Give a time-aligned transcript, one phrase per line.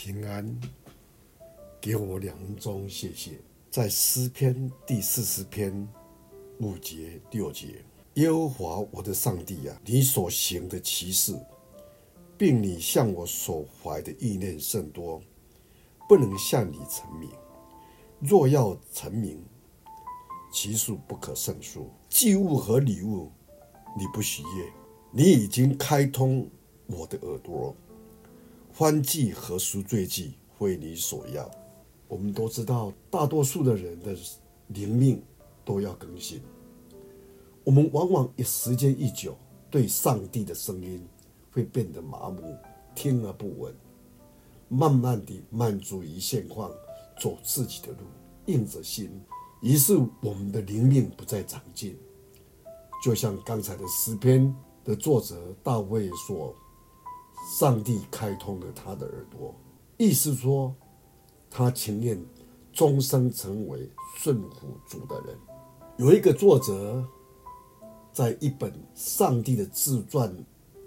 [0.00, 0.56] 平安，
[1.80, 3.32] 给我两分钟，谢谢。
[3.68, 5.88] 在诗篇第四十篇
[6.60, 11.36] 五节六节，耶和华我的上帝啊，你所行的奇事，
[12.38, 15.20] 并你向我所怀的意念甚多，
[16.08, 17.28] 不能向你陈明。
[18.20, 19.44] 若要陈明，
[20.52, 21.90] 其数不可胜数。
[22.08, 23.32] 祭物和礼物，
[23.98, 24.72] 你不喜悦。
[25.10, 26.48] 你已经开通
[26.86, 27.74] 我的耳朵。
[28.78, 31.50] 燔祭和赎罪祭为你所要。
[32.06, 34.16] 我们都知道，大多数的人的
[34.68, 35.20] 灵命
[35.64, 36.40] 都要更新。
[37.64, 39.36] 我们往往一时间一久，
[39.68, 41.04] 对上帝的声音
[41.50, 42.56] 会变得麻木，
[42.94, 43.74] 听而不闻，
[44.68, 46.70] 慢慢地满足于现况，
[47.20, 47.98] 走自己的路，
[48.46, 49.10] 硬着心。
[49.60, 51.98] 于是我们的灵命不再长进。
[53.02, 54.54] 就像刚才的诗篇
[54.84, 56.54] 的作者大卫说。
[57.48, 59.54] 上帝开通了他的耳朵，
[59.96, 60.74] 意思说，
[61.48, 62.22] 他情愿
[62.74, 65.34] 终生成为顺服主的人。
[65.96, 67.02] 有一个作者
[68.12, 70.30] 在一本《上帝的自传》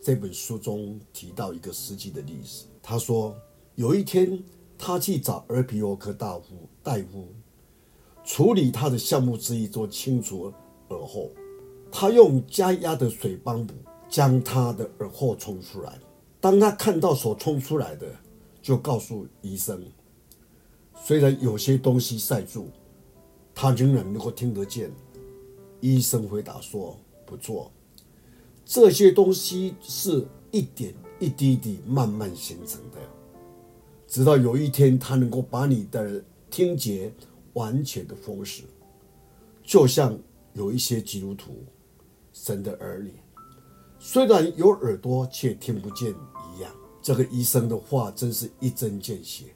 [0.00, 2.64] 这本书中提到一个实际的历史。
[2.82, 3.36] 他说，
[3.74, 4.42] 有一天
[4.78, 7.28] 他去找耳鼻喉科大夫大夫
[8.24, 10.50] 处理他的项目之一，做清除
[10.88, 11.30] 耳后。
[11.92, 13.74] 他用加压的水帮补
[14.08, 15.98] 将他的耳后冲出来。
[16.40, 18.06] 当他看到所冲出来的，
[18.62, 19.82] 就告诉医生，
[20.94, 22.68] 虽然有些东西塞住，
[23.54, 24.90] 他仍然能够听得见。
[25.80, 27.70] 医生回答说：“不错，
[28.64, 32.98] 这些东西是一点一滴滴慢慢形成的，
[34.06, 37.12] 直到有一天，他能够把你的听觉
[37.52, 38.62] 完全的封死，
[39.62, 40.18] 就像
[40.54, 41.64] 有一些基督徒，
[42.32, 43.12] 神的儿女。”
[44.08, 46.70] 虽然有耳朵，却听不见一样。
[47.02, 49.46] 这个医生的话真是一针见血。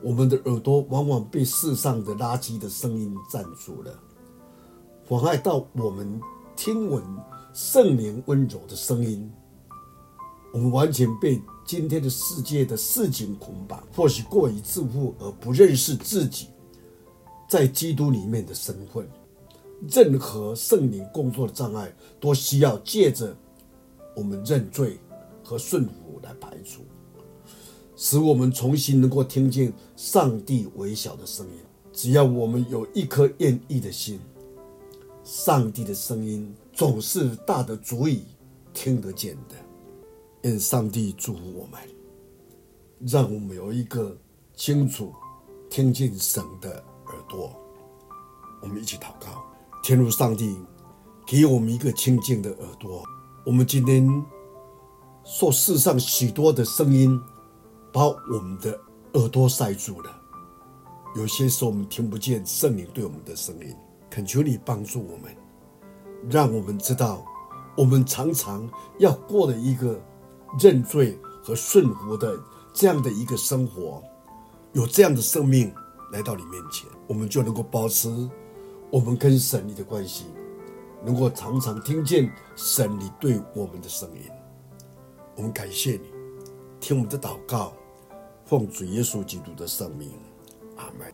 [0.00, 3.98] 我们的耳朵往往被世上的垃圾的声音占住了，
[5.08, 6.20] 妨碍到我们
[6.54, 7.02] 听闻
[7.52, 9.28] 圣灵温柔的声音。
[10.52, 16.46] 我们完全被今天的世界的事情捆绑，或许过于自负而不认识自己
[17.48, 19.04] 在基督里面的身份。
[19.90, 23.36] 任何圣灵工作的障碍，都需要借着。
[24.18, 24.98] 我们认罪
[25.44, 26.82] 和顺服来排除，
[27.94, 31.52] 使我们重新能够听见上帝微小的声音。
[31.92, 34.18] 只要我们有一颗愿意的心，
[35.22, 38.24] 上帝的声音总是大的足以
[38.74, 39.54] 听得见的。
[40.42, 41.80] 愿上帝祝福我们，
[43.06, 44.16] 让我们有一个
[44.56, 45.12] 清楚
[45.70, 47.56] 听见神的耳朵。
[48.62, 49.44] 我们一起祷告，
[49.84, 50.56] 天父上帝，
[51.24, 53.04] 给我们一个清净的耳朵。
[53.48, 54.06] 我们今天
[55.24, 57.18] 受世上许多的声音，
[57.90, 58.78] 把我们的
[59.14, 60.10] 耳朵塞住了。
[61.16, 63.74] 有些时候我们听不见圣灵对我们的声音。
[64.10, 65.34] 恳求你帮助我们，
[66.28, 67.24] 让我们知道，
[67.74, 69.98] 我们常常要过的一个
[70.60, 72.38] 认罪和顺服的
[72.74, 74.02] 这样的一个生活。
[74.74, 75.72] 有这样的生命
[76.12, 78.10] 来到你面前，我们就能够保持
[78.90, 80.26] 我们跟神你的关系。
[81.04, 84.30] 能够常常听见神你对我们的声音，
[85.36, 86.10] 我们感谢你，
[86.80, 87.72] 听我们的祷告，
[88.44, 90.10] 奉主耶稣基督的圣名，
[90.76, 91.12] 阿门。